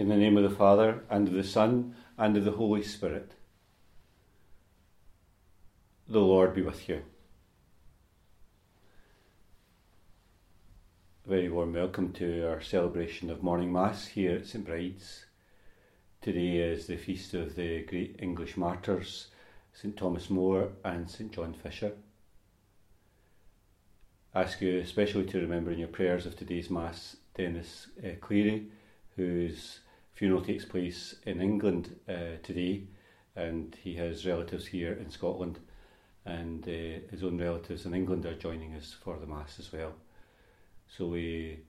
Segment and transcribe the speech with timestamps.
[0.00, 3.32] In the name of the Father, and of the Son, and of the Holy Spirit.
[6.08, 7.02] The Lord be with you.
[11.26, 15.26] A very warm welcome to our celebration of morning Mass here at St Bride's.
[16.22, 19.26] Today is the feast of the great English martyrs,
[19.74, 21.92] St Thomas More and St John Fisher.
[24.34, 28.68] I ask you especially to remember in your prayers of today's Mass Dennis uh, Cleary,
[29.16, 29.80] whose
[30.20, 32.82] funeral takes place in England uh, today,
[33.36, 35.58] and he has relatives here in Scotland,
[36.26, 39.94] and uh, his own relatives in England are joining us for the Mass as well.
[40.88, 41.60] So we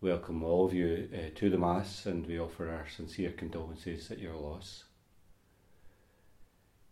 [0.00, 4.20] welcome all of you uh, to the Mass and we offer our sincere condolences at
[4.20, 4.84] your loss.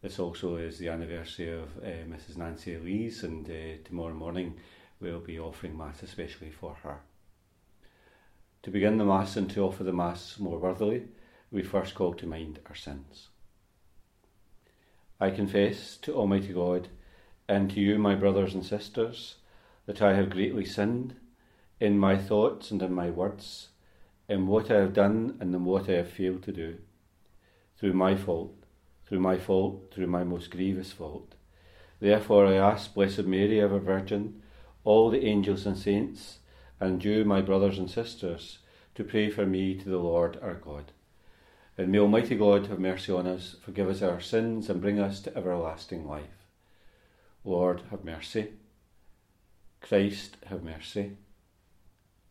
[0.03, 2.39] This also is the anniversary of uh, Mrs.
[2.39, 4.59] Nancy Elise, and uh, tomorrow morning
[4.99, 6.99] we'll be offering Mass especially for her.
[8.65, 11.03] To begin the Mass and to offer the Mass more worthily,
[11.53, 13.29] we first call to mind our sins.
[15.21, 16.89] I confess to Almighty God
[17.47, 19.35] and to you, my brothers and sisters,
[19.85, 21.15] that I have greatly sinned
[21.79, 23.69] in my thoughts and in my words,
[24.31, 26.79] in what I have done and in what I have failed to do,
[27.77, 28.65] through my fault,
[29.05, 31.35] through my fault, through my most grievous fault.
[32.01, 34.41] Therefore I ask Blessed Mary, ever Virgin,
[34.85, 36.39] all the angels and saints,
[36.81, 38.61] and you, my brothers and sisters,
[38.95, 40.93] to pray for me to the Lord our God.
[41.77, 45.21] And may Almighty God have mercy on us, forgive us our sins, and bring us
[45.21, 46.47] to everlasting life.
[47.45, 48.53] Lord, have mercy.
[49.81, 51.17] Christ, have mercy.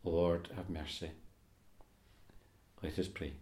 [0.02, 1.10] Lord, have mercy.
[2.82, 3.34] Let us pray.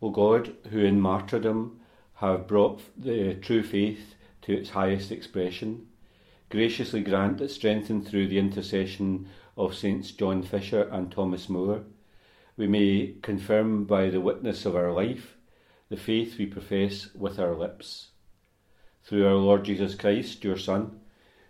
[0.00, 1.80] O God, who in martyrdom
[2.14, 4.14] have brought the true faith
[4.46, 5.88] to its highest expression,
[6.50, 11.82] graciously grant that strengthened through the intercession of Saints John Fisher and Thomas More,
[12.56, 15.36] we may confirm by the witness of our life
[15.88, 18.08] the faith we profess with our lips.
[19.04, 21.00] Through our Lord Jesus Christ, your Son,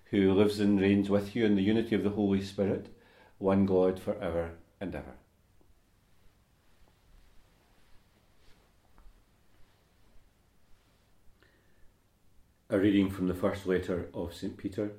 [0.06, 2.88] who lives and reigns with you in the unity of the Holy Spirit,
[3.38, 5.16] one God for ever and ever.
[12.76, 14.54] A reading from the first letter of St.
[14.54, 14.92] Peter.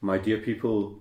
[0.00, 1.00] My dear people,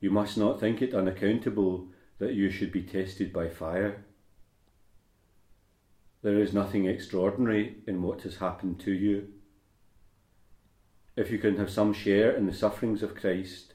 [0.00, 1.86] you must not think it unaccountable
[2.18, 4.04] that you should be tested by fire.
[6.22, 9.28] There is nothing extraordinary in what has happened to you.
[11.14, 13.74] If you can have some share in the sufferings of Christ,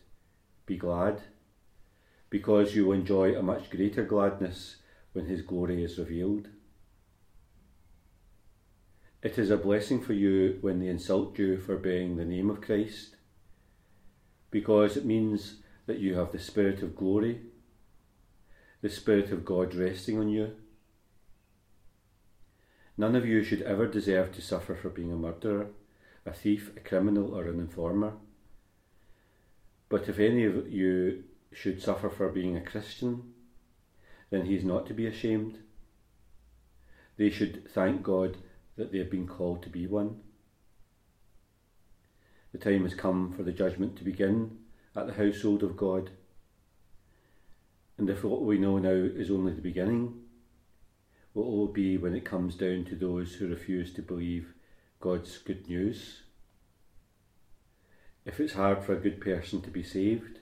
[0.66, 1.22] be glad,
[2.30, 4.76] because you will enjoy a much greater gladness
[5.14, 6.50] when his glory is revealed.
[9.24, 12.62] It is a blessing for you when they insult you for bearing the name of
[12.62, 13.16] Christ,
[14.52, 15.56] because it means
[15.88, 17.42] that you have the Spirit of glory,
[18.82, 20.52] the Spirit of God resting on you.
[22.96, 25.68] None of you should ever deserve to suffer for being a murderer,
[26.26, 28.14] a thief, a criminal, or an informer.
[29.90, 33.34] But if any of you should suffer for being a Christian,
[34.30, 35.58] then he is not to be ashamed.
[37.18, 38.38] They should thank God
[38.78, 40.22] that they have been called to be one.
[42.52, 44.58] The time has come for the judgment to begin
[44.96, 46.12] at the household of God.
[47.98, 50.22] And if what we know now is only the beginning,
[51.34, 54.54] what will it be when it comes down to those who refuse to believe
[55.00, 56.22] God's good news?
[58.26, 60.40] If it's hard for a good person to be saved,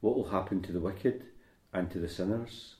[0.00, 1.24] what will happen to the wicked
[1.72, 2.76] and to the sinners?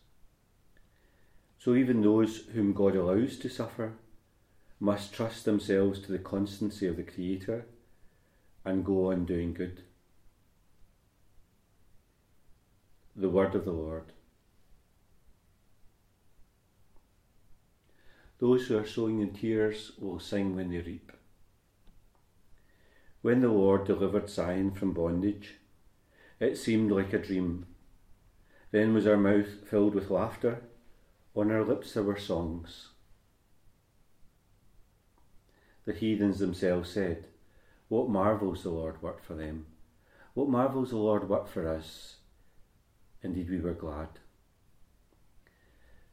[1.59, 3.95] So even those whom God allows to suffer
[4.83, 7.67] must trust themselves to the constancy of the Creator
[8.65, 9.83] and go on doing good.
[13.15, 14.13] The Word of the Lord.
[18.39, 21.13] Those who are sowing in tears will sing when they reap.
[23.21, 25.57] When the Lord delivered Zion from bondage,
[26.39, 27.67] it seemed like a dream.
[28.71, 30.63] Then was our mouth filled with laughter,
[31.35, 32.90] on our lips there were songs
[35.91, 37.25] the heathens themselves said,
[37.89, 39.67] What marvels the Lord worked for them!
[40.35, 42.17] What marvels the Lord worked for us!
[43.23, 44.09] Indeed, we were glad.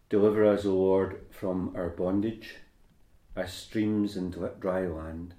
[0.09, 2.55] Deliver us, O Lord, from our bondage,
[3.35, 5.35] as streams in dry land.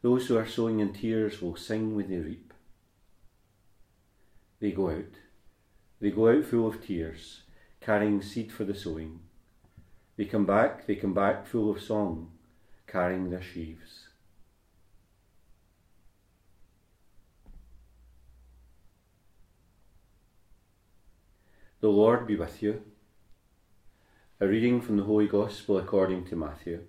[0.00, 2.54] Those who are sowing in tears will sing when they reap.
[4.60, 5.14] They go out.
[6.00, 7.42] They go out full of tears,
[7.80, 9.18] carrying seed for the sowing.
[10.16, 12.30] They come back, they come back full of song,
[12.88, 14.08] carrying their sheaves.
[21.80, 22.82] The Lord be with you.
[24.40, 26.80] A reading from the Holy Gospel according to Matthew.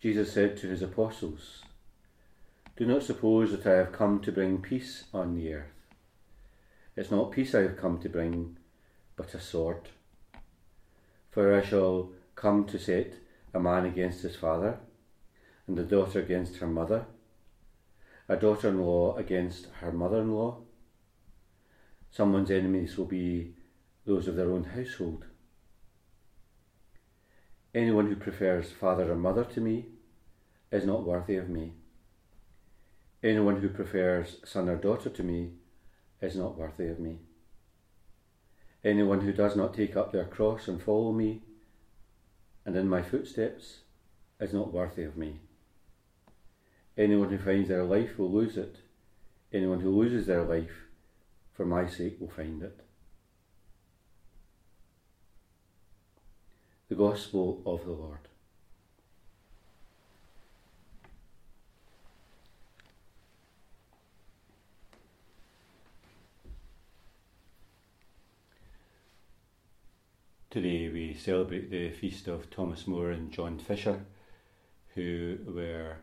[0.00, 1.62] Jesus said to his apostles,
[2.76, 5.72] Do not suppose that I have come to bring peace on the earth.
[6.96, 8.57] It's not peace I have come to bring,
[9.18, 9.90] but a sword.
[11.30, 13.12] For I shall come to set
[13.52, 14.78] a man against his father,
[15.66, 17.04] and a daughter against her mother
[18.28, 20.58] a daughter in law against her mother in law.
[22.10, 23.54] Someone's enemies will be
[24.04, 25.24] those of their own household.
[27.74, 29.86] Anyone who prefers father or mother to me
[30.70, 31.72] is not worthy of me.
[33.22, 35.52] Anyone who prefers son or daughter to me
[36.20, 37.18] is not worthy of me.
[38.84, 41.42] Anyone who does not take up their cross and follow me
[42.68, 43.78] and in my footsteps
[44.38, 45.40] is not worthy of me.
[46.98, 48.76] Anyone who finds their life will lose it.
[49.52, 50.84] Anyone who loses their life
[51.54, 52.78] for my sake will find it.
[56.88, 58.27] The Gospel of the Lord.
[70.50, 74.06] Today we celebrate the feast of Thomas More and John Fisher,
[74.94, 75.98] who were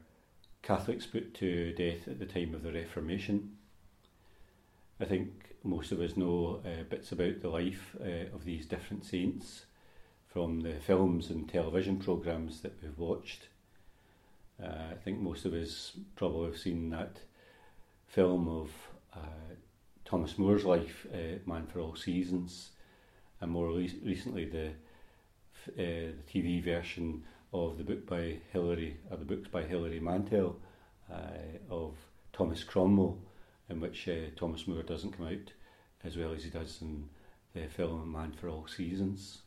[0.62, 3.58] Catholics put to death at the time of the Reformation.
[5.00, 9.04] I think most of us know uh, bits about the life uh, of these different
[9.04, 9.66] saints
[10.28, 13.48] from the films and television programmes that we've watched.
[14.64, 17.18] Uh, I think most of us probably have seen that
[18.06, 18.70] film of
[19.12, 19.56] uh,
[20.06, 22.70] Thomas More's life, uh, Man for All Seasons,
[23.42, 24.72] and more re- recently the, uh,
[25.78, 27.24] the TV version
[27.54, 30.60] of the book by Hilary, or the books by Hilary Mantel
[31.12, 31.96] uh, of
[32.34, 33.18] Thomas Cromwell,
[33.70, 35.52] in which uh, Thomas More doesn't come out
[36.04, 37.10] as well as he does in
[37.54, 39.40] the film Man for All Seasons.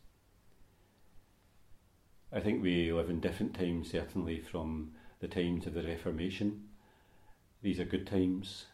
[2.33, 6.69] I think we live in different times, certainly from the times of the Reformation.
[7.63, 8.67] These are good times,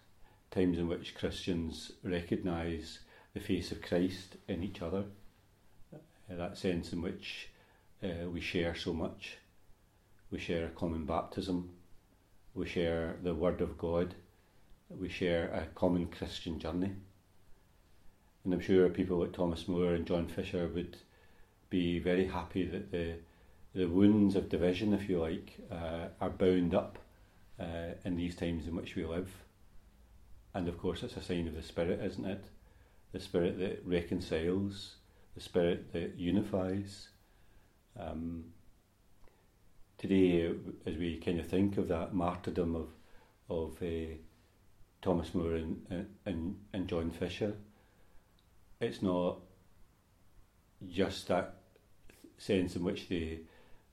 [0.51, 3.01] times in which Christians recognise
[3.35, 5.05] the face of Christ in each other,
[6.29, 7.51] that sense in which
[8.03, 9.37] uh, we share so much.
[10.31, 11.71] We share a common baptism,
[12.55, 14.15] we share the Word of God,
[14.89, 16.93] we share a common Christian journey.
[18.45, 20.97] And I'm sure people like Thomas More and John Fisher would
[21.71, 23.17] be very happy that the
[23.75, 26.97] the wounds of division, if you like, uh, are bound up
[27.59, 29.29] uh, in these times in which we live.
[30.55, 32.45] And of course, it's a sign of the Spirit, isn't it?
[33.15, 34.97] The Spirit that reconciles,
[35.37, 37.11] the Spirit that unifies.
[37.97, 38.47] Um,
[39.99, 40.53] today,
[40.85, 42.89] as we kind of think of that martyrdom of
[43.49, 44.17] of uh,
[45.01, 47.55] Thomas More and, and and John Fisher,
[48.81, 49.39] it's not
[50.89, 51.55] just that
[52.37, 53.43] sense in which they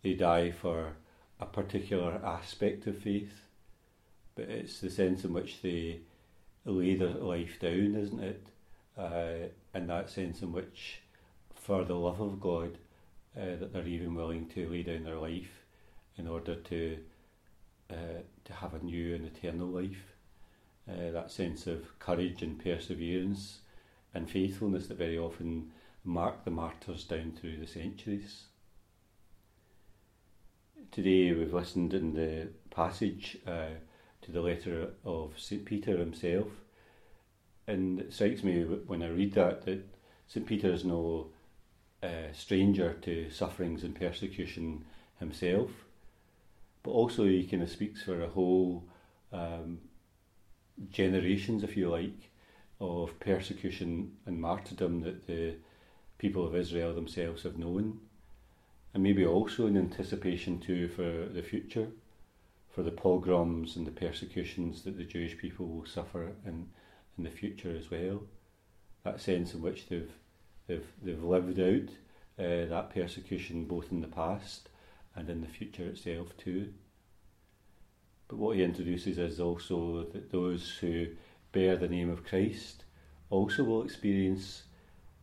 [0.01, 0.93] they die for
[1.39, 3.45] a particular aspect of faith,
[4.33, 5.99] but it's the sense in which they
[6.65, 8.47] lay their life down, isn't it?
[9.01, 11.01] Uh, in that sense in which,
[11.55, 12.77] for the love of God,
[13.35, 15.63] uh, that they're even willing to lay down their life
[16.17, 16.97] in order to
[17.89, 20.13] uh, to have a new and eternal life.
[20.87, 23.61] Uh, that sense of courage and perseverance
[24.13, 25.71] and faithfulness that very often
[26.03, 28.43] mark the martyrs down through the centuries.
[30.91, 33.77] Today we've listened in the passage uh,
[34.21, 35.65] to the letter of St.
[35.65, 36.47] Peter himself,
[37.71, 39.81] and it strikes me when I read that that
[40.27, 40.45] St.
[40.45, 41.27] Peter is no
[42.03, 44.85] uh, stranger to sufferings and persecution
[45.19, 45.71] himself
[46.83, 48.83] but also he kind of speaks for a whole
[49.31, 49.79] um,
[50.89, 52.29] generations, if you like,
[52.79, 55.55] of persecution and martyrdom that the
[56.17, 57.99] people of Israel themselves have known,
[58.93, 61.87] and maybe also in anticipation too for the future,
[62.69, 66.67] for the pogroms and the persecutions that the Jewish people will suffer in
[67.21, 68.23] in the future as well.
[69.03, 70.11] That sense in which they've
[70.67, 71.89] they've they've lived out
[72.43, 74.69] uh, that persecution both in the past
[75.15, 76.73] and in the future itself too.
[78.27, 81.07] But what he introduces is also that those who
[81.51, 82.85] bear the name of Christ
[83.29, 84.63] also will experience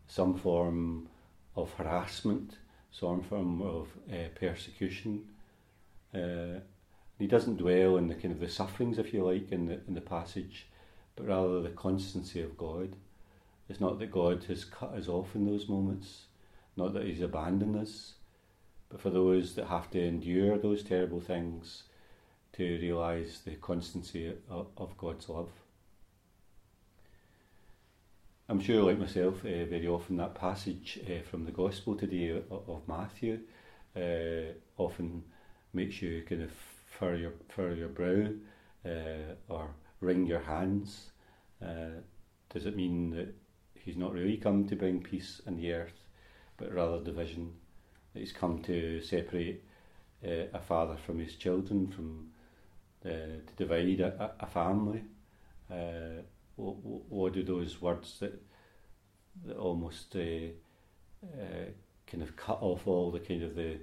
[0.07, 1.09] some form
[1.57, 2.59] of harassment,
[2.93, 5.25] some form of uh, persecution.
[6.15, 6.61] Uh,
[7.19, 9.95] he doesn't dwell in the kind of the sufferings, if you like, in the in
[9.95, 10.67] the passage,
[11.19, 12.95] but rather the constancy of God.
[13.69, 16.27] It's not that God has cut us off in those moments,
[16.77, 18.15] not that He's abandoned us,
[18.89, 21.83] but for those that have to endure those terrible things,
[22.53, 25.51] to realise the constancy of, God's love.
[28.49, 32.69] I'm sure, like myself, uh, very often that passage uh, from the Gospel today of,
[32.69, 33.41] of Matthew
[33.95, 35.25] uh, often
[35.75, 36.51] makes you kind of
[36.87, 38.29] furrow your, furrow your brow
[39.49, 39.69] or
[40.01, 41.11] wring your hands.
[41.63, 42.01] Uh,
[42.53, 43.35] does it mean that
[43.75, 46.07] he's not really come to bring peace in the earth,
[46.57, 47.53] but rather division?
[48.15, 49.65] That he's come to separate
[50.27, 52.29] uh, a father from his children, from
[53.05, 55.03] uh, to divide a, a family.
[55.71, 56.23] Uh,
[56.57, 56.77] what,
[57.09, 58.41] what do those words that,
[59.47, 60.49] that almost uh,
[61.25, 61.71] uh,
[62.07, 63.79] kind of cut off all the kind of the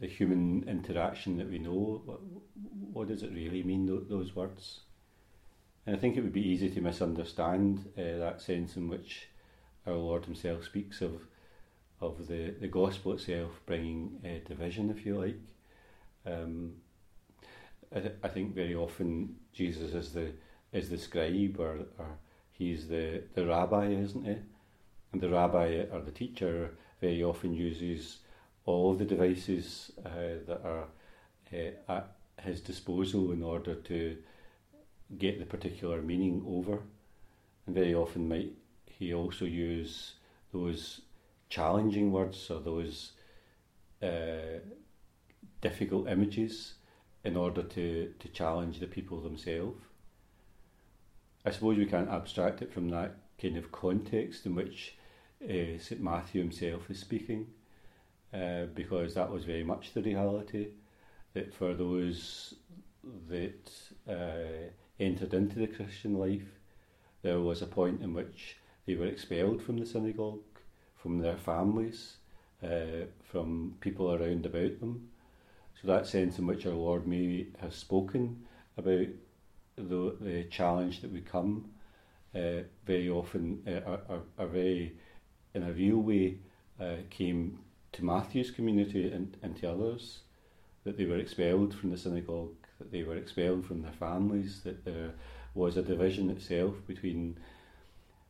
[0.00, 2.02] the human interaction that we know?
[2.04, 2.20] What,
[2.92, 3.86] what does it really mean?
[4.08, 4.80] Those words.
[5.86, 9.28] And I think it would be easy to misunderstand uh, that sense in which
[9.86, 11.22] our Lord Himself speaks of
[12.00, 15.38] of the, the gospel itself bringing uh, division, if you like.
[16.26, 16.74] Um,
[17.94, 20.32] I, th- I, think very often Jesus is the
[20.72, 22.18] is the scribe or, or
[22.52, 24.36] he's the, the rabbi, isn't he?
[25.12, 28.18] And the rabbi or the teacher very often uses
[28.66, 30.86] all of the devices uh, that are
[31.52, 34.16] uh, at his disposal in order to
[35.18, 36.80] get the particular meaning over.
[37.66, 38.52] And very often might
[38.86, 40.14] he also use
[40.52, 41.00] those
[41.48, 43.12] challenging words or those
[44.02, 44.60] uh,
[45.60, 46.74] difficult images
[47.24, 49.80] in order to, to challenge the people themselves.
[51.44, 54.96] I suppose we can't abstract it from that kind of context in which
[55.42, 57.46] uh, St Matthew himself is speaking,
[58.34, 60.68] uh, because that was very much the reality
[61.34, 62.54] that for those
[63.28, 63.70] that
[64.08, 66.58] uh, entered into the Christian life,
[67.22, 70.40] there was a point in which they were expelled from the synagogue,
[70.96, 72.16] from their families,
[72.62, 75.08] uh, from people around about them.
[75.80, 78.44] So that sense in which our Lord may have spoken
[78.76, 79.06] about
[79.76, 81.70] the, the challenge that we come,
[82.34, 84.96] uh, very often uh, are, are, are, very,
[85.54, 86.38] in a real way,
[86.80, 87.58] uh, came
[87.94, 90.20] to Matthew's community and, and to others,
[90.84, 94.84] that they were expelled from the synagogue, that they were expelled from their families, that
[94.84, 95.12] there
[95.54, 97.38] was a division itself between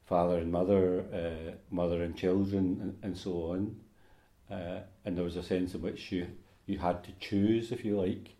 [0.06, 3.76] father and mother, uh, mother and children, and, and so on.
[4.50, 6.26] Uh, and there was a sense in which you,
[6.66, 8.30] you had to choose, if you like,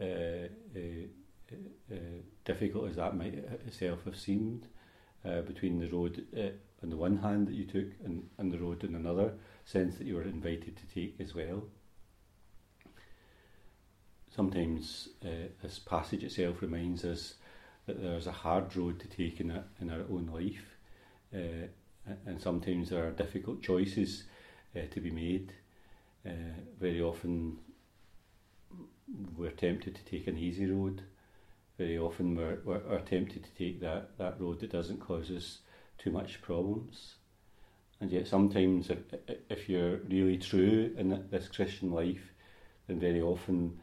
[0.00, 1.54] uh, uh,
[1.92, 1.96] uh
[2.44, 3.34] difficult as that might
[3.66, 4.66] itself have seemed,
[5.24, 6.24] uh, between the road
[6.82, 9.32] on the one hand that you took and, and the road in another
[9.64, 11.64] sense that you were invited to take as well.
[14.34, 15.08] Sometimes
[15.62, 17.34] this passage itself reminds us
[17.86, 20.76] that there's a hard road to take in, a, in our own life
[21.34, 21.66] uh,
[22.26, 24.24] and sometimes there are difficult choices
[24.76, 25.52] uh, to be made.
[26.26, 26.30] Uh,
[26.80, 27.58] very often
[29.36, 31.02] we're tempted to take an easy road.
[31.78, 35.58] Very often we're, we're, we're tempted to take that, that road that doesn't cause us
[35.96, 37.14] too much problems.
[38.00, 38.98] And yet sometimes if,
[39.48, 42.32] if you're really true in this Christian life,
[42.86, 43.80] then very often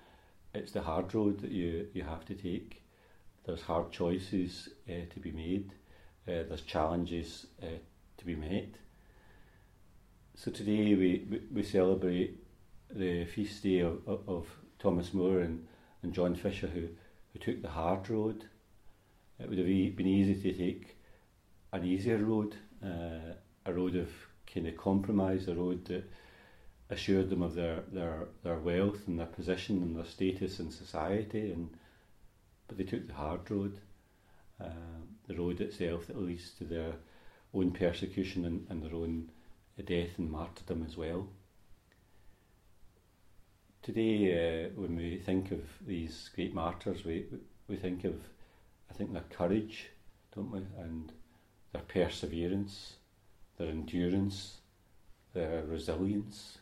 [0.54, 2.84] it's the hard road that you, you have to take.
[3.46, 5.72] There's hard choices uh, to be made
[6.28, 7.78] uh, there's challenges uh,
[8.18, 8.70] to be met.
[10.36, 12.44] So today we, we, we celebrate
[12.90, 14.48] the feast day of, of, of,
[14.78, 15.66] Thomas More and,
[16.04, 16.90] and John Fisher who,
[17.36, 18.46] who took the hard road.
[19.40, 20.96] It would have been easy to take
[21.74, 23.34] an easier road, uh,
[23.66, 24.10] a road of
[24.52, 26.10] kind of compromise, a road that
[26.90, 31.52] assured them of their, their, their wealth and their position and their status in society,
[31.52, 31.70] and
[32.68, 33.80] but they took the hard road.
[34.60, 34.70] Uh,
[35.28, 36.94] the road itself that leads to their
[37.54, 39.30] own persecution and, and their own
[39.84, 41.28] death and martyrdom as well.
[43.86, 47.26] Today, uh, when we think of these great martyrs, we,
[47.68, 48.16] we think of,
[48.90, 49.92] I think, their courage,
[50.36, 51.12] don't we, and
[51.72, 52.96] their perseverance,
[53.60, 54.62] their endurance,
[55.36, 56.58] their resilience.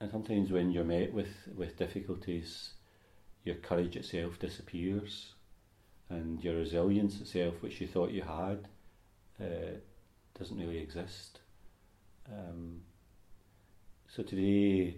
[0.00, 2.70] And sometimes when you're met with, with difficulties,
[3.44, 5.34] your courage itself disappears
[6.08, 8.68] and your resilience itself, which you thought you had,
[9.38, 9.76] uh,
[10.38, 11.40] doesn't really exist.
[12.26, 12.80] Um,
[14.08, 14.96] so today,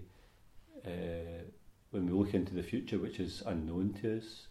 [0.87, 1.45] uh,
[1.91, 4.47] when we look into the future, which is unknown to us,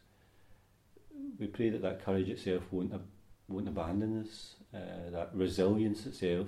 [1.40, 3.08] we pray that that courage itself won't ab-
[3.48, 4.56] won't abandon us.
[4.74, 6.48] Uh, that resilience itself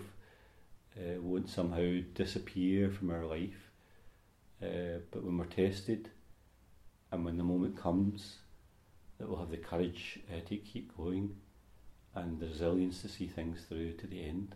[0.98, 3.72] uh, won't somehow disappear from our life.
[4.62, 6.10] Uh, but when we're tested,
[7.12, 8.38] and when the moment comes,
[9.18, 11.36] that we'll have the courage uh, to keep going
[12.16, 14.56] and the resilience to see things through to the end.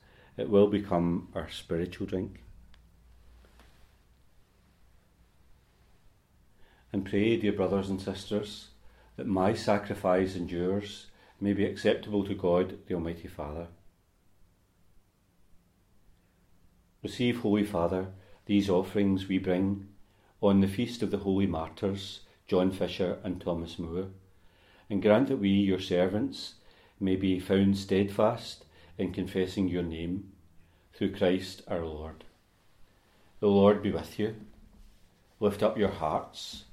[0.37, 2.41] It will become our spiritual drink.
[6.93, 8.69] And pray, dear brothers and sisters,
[9.15, 11.07] that my sacrifice and yours
[11.39, 13.67] may be acceptable to God, the Almighty Father.
[17.03, 18.07] Receive, Holy Father,
[18.45, 19.87] these offerings we bring
[20.41, 22.21] on the feast of the holy martyrs
[22.51, 24.07] John Fisher, and Thomas More,
[24.89, 26.55] and grant that we, your servants,
[26.99, 28.65] may be found steadfast
[29.01, 30.31] in confessing your name
[30.93, 32.23] through Christ our Lord.
[33.39, 34.35] The Lord be with you.
[35.39, 36.65] Lift up your hearts.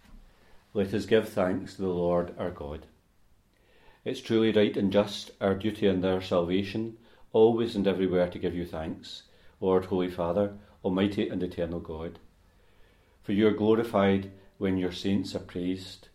[0.75, 2.85] Let us give thanks to the Lord our God.
[4.05, 6.99] It's truly right and just, our duty and our salvation,
[7.33, 9.23] always and everywhere to give you thanks,
[9.59, 10.53] Lord, Holy Father,
[10.85, 12.19] Almighty and Eternal God.
[13.23, 16.09] For you are glorified when your saints are praised.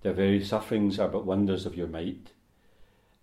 [0.00, 2.30] Their very sufferings are but wonders of your might.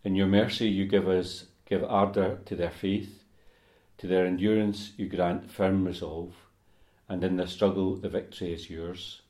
[0.04, 3.24] In your mercy you give us, give ardour to their faith.
[4.00, 6.34] To their endurance you grant firm resolve,
[7.10, 9.22] and in their struggle the victory is yours.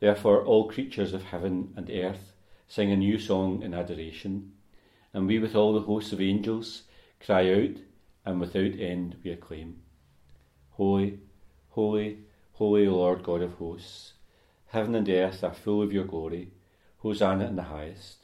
[0.00, 2.32] Therefore all creatures of heaven and earth
[2.68, 4.52] sing a new song in adoration,
[5.12, 6.82] and we with all the hosts of angels
[7.24, 7.76] cry out,
[8.26, 9.80] and without end we acclaim.
[10.72, 11.20] Holy,
[11.70, 12.18] holy,
[12.52, 14.14] holy Lord God of hosts,
[14.74, 16.50] Heaven and earth are full of your glory.
[16.98, 18.23] Hosanna in the highest.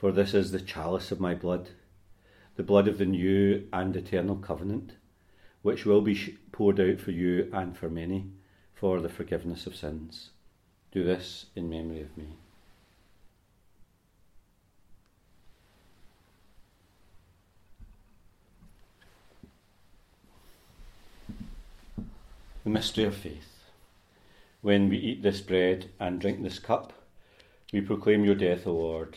[0.00, 1.68] for this is the chalice of my blood,
[2.56, 4.92] the blood of the new and eternal covenant,
[5.60, 8.30] which will be poured out for you and for many
[8.72, 10.30] for the forgiveness of sins.
[10.90, 12.28] Do this in memory of me.
[22.64, 23.64] The mystery of faith.
[24.62, 26.94] When we eat this bread and drink this cup,
[27.70, 29.16] we proclaim your death, O Lord,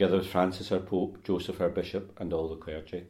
[0.00, 3.04] together with Francis our Pope, Joseph our Bishop, and all the clergy.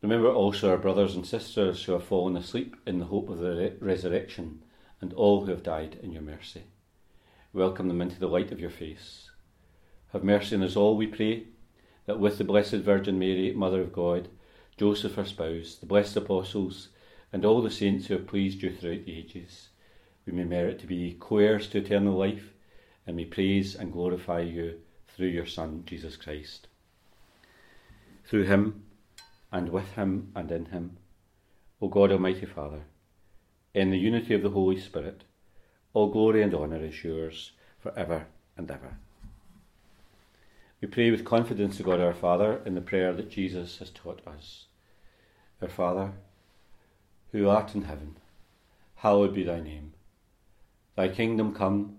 [0.00, 3.56] Remember also our brothers and sisters who have fallen asleep in the hope of the
[3.56, 4.62] re- resurrection,
[5.00, 6.62] and all who have died in your mercy.
[7.52, 9.30] Welcome them into the light of your face.
[10.12, 11.48] Have mercy on us all, we pray,
[12.06, 14.28] that with the Blessed Virgin Mary, Mother of God,
[14.76, 16.90] Joseph her spouse, the blessed apostles,
[17.32, 19.70] and all the saints who have pleased you throughout the ages,
[20.24, 22.52] we may merit to be co heirs to eternal life,
[23.08, 24.78] and we praise and glorify you
[25.16, 26.68] through your Son, Jesus Christ.
[28.24, 28.84] Through him,
[29.50, 30.96] and with him, and in him,
[31.80, 32.82] O God Almighty Father,
[33.74, 35.24] in the unity of the Holy Spirit,
[35.94, 38.96] all glory and honour is yours for ever and ever.
[40.80, 44.20] We pray with confidence to God our Father in the prayer that Jesus has taught
[44.26, 44.64] us.
[45.60, 46.12] Our Father,
[47.30, 48.16] who art in heaven,
[48.96, 49.92] hallowed be thy name.
[50.96, 51.98] Thy kingdom come,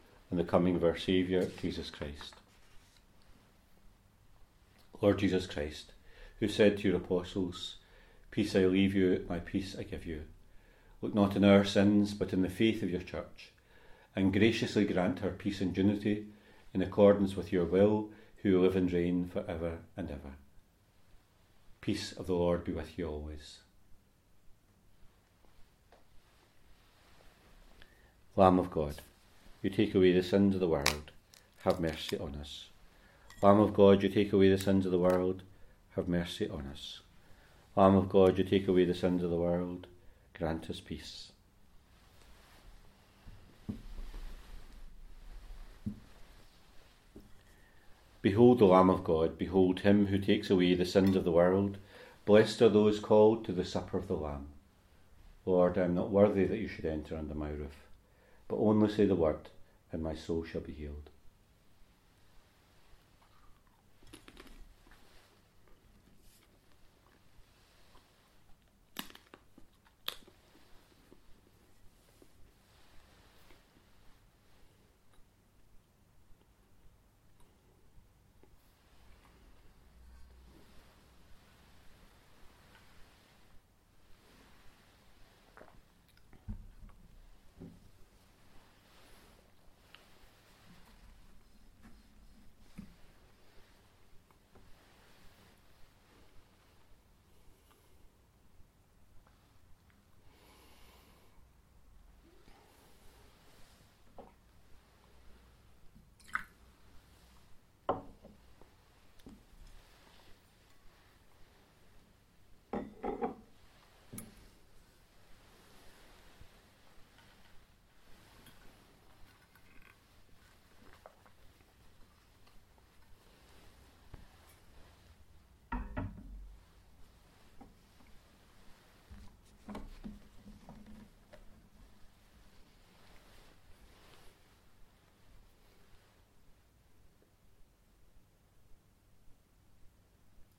[0.31, 2.33] and the coming of our Saviour, Jesus Christ.
[5.01, 5.91] Lord Jesus Christ,
[6.39, 7.75] who said to your apostles,
[8.31, 10.21] Peace I leave you, my peace I give you.
[11.01, 13.51] Look not in our sins, but in the faith of your church,
[14.15, 16.27] and graciously grant her peace and unity
[16.73, 20.35] in accordance with your will, who live and reign for ever and ever.
[21.81, 23.57] Peace of the Lord be with you always.
[28.35, 29.01] Lamb of God,
[29.61, 31.11] you take away the sins of the world,
[31.63, 32.65] have mercy on us.
[33.41, 35.43] Lamb of God, you take away the sins of the world,
[35.95, 37.01] have mercy on us.
[37.75, 39.87] Lamb of God, you take away the sins of the world,
[40.37, 41.31] grant us peace.
[48.21, 51.77] Behold the Lamb of God, behold him who takes away the sins of the world.
[52.25, 54.47] Blessed are those called to the supper of the Lamb.
[55.45, 57.87] Lord, I am not worthy that you should enter under my roof,
[58.51, 59.47] but only say the word,
[59.93, 61.09] and my soul shall be healed.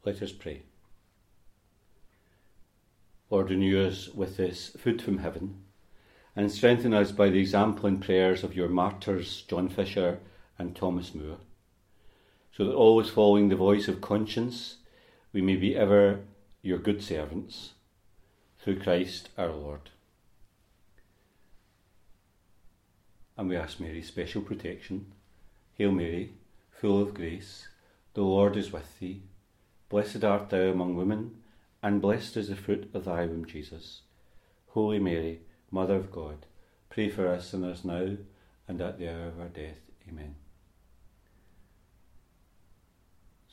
[0.05, 0.63] Let us pray.
[3.31, 5.63] Lord, renew us with this food from heaven
[6.35, 10.19] and strengthen us by the example and prayers of your martyrs, John Fisher
[10.59, 11.39] and Thomas More,
[12.57, 14.79] so that always following the voice of conscience,
[15.33, 16.21] we may be ever
[16.63, 17.71] your good servants,
[18.61, 19.91] through Christ our Lord.
[23.37, 25.13] And we ask Mary special protection.
[25.75, 26.33] Hail Mary,
[26.71, 27.69] full of grace,
[28.15, 29.23] the Lord is with thee.
[29.93, 31.43] Blessed art thou among women,
[31.83, 34.01] and blessed is the fruit of thy womb, Jesus.
[34.69, 36.47] Holy Mary, Mother of God,
[36.89, 38.17] pray for us sinners now
[38.67, 39.77] and at the hour of our death.
[40.09, 40.35] Amen.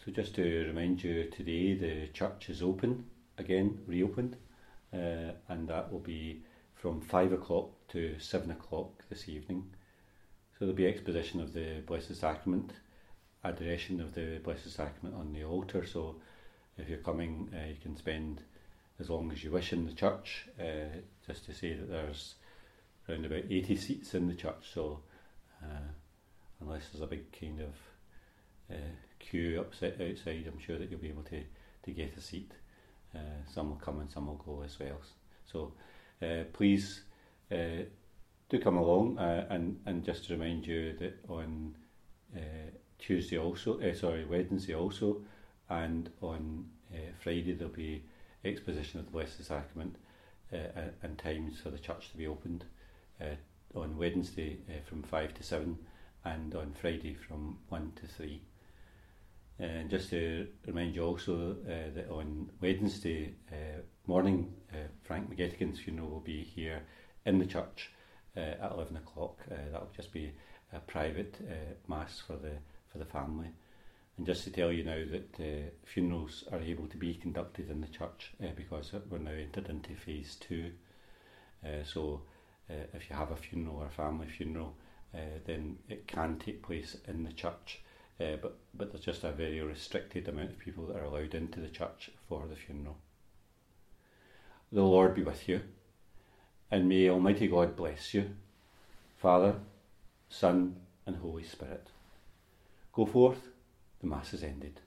[0.02, 4.38] So, just to remind you, today the church is open again, reopened,
[4.94, 9.66] uh, and that will be from five o'clock to seven o'clock this evening.
[10.54, 12.72] So, there'll be exposition of the Blessed Sacrament
[13.44, 15.86] adoration of the Blessed Sacrament on the altar.
[15.86, 16.16] So
[16.78, 18.42] if you're coming, uh, you can spend
[19.00, 20.48] as long as you wish in the church.
[20.60, 22.36] Uh, just to say that there's
[23.08, 24.72] around about 80 seats in the church.
[24.74, 25.00] So
[25.64, 25.88] uh,
[26.62, 31.10] unless there's a big kind of uh, queue upset outside, I'm sure that you'll be
[31.10, 31.44] able to,
[31.84, 32.52] to get a seat.
[33.16, 35.02] Uh, some will come and some will go as well.
[35.52, 35.74] So
[36.22, 37.02] uh, please
[37.50, 41.76] do come along and, and just to remind you that on
[43.00, 45.22] Tuesday also, uh, sorry, Wednesday also,
[45.70, 48.04] and on uh, Friday there'll be
[48.44, 49.96] exposition of the Blessed Sacrament
[50.54, 50.58] uh,
[51.02, 52.66] and times for the church to be opened.
[53.76, 54.58] On Wednesday
[54.88, 55.78] from 5 to 7
[56.26, 58.42] and on Friday from 1 to 3.
[59.60, 63.36] And just to remind you also that on Wednesday
[64.08, 64.52] morning,
[65.04, 66.82] Frank McGettigan's funeral will be here
[67.26, 67.92] in the church
[68.36, 69.38] at 11 o'clock.
[69.50, 70.32] That will just be
[70.74, 71.36] a private
[71.88, 72.54] mass for the
[72.92, 73.50] for the family.
[74.18, 77.82] And just to tell you now that uh, funerals are able to be conducted in
[77.82, 80.72] the church uh, because we're now entered into phase two.
[81.64, 82.22] Uh, so
[82.70, 84.76] uh, if you have a funeral or a family funeral,
[85.16, 87.80] uh, then it can take place in the church.
[88.20, 91.62] Uh, but, but there's just a very restricted amount of people that are allowed into
[91.62, 92.98] the church for the funeral.
[94.72, 95.62] The Lord be with you.
[96.72, 98.30] and may Almighty God bless you,
[99.18, 99.56] Father,
[100.30, 100.76] Son,
[101.06, 101.88] and Holy Spirit.
[103.00, 103.48] Go forth,
[104.02, 104.82] the Mass is ended.